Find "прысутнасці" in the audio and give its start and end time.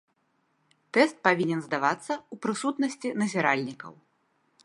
2.45-3.09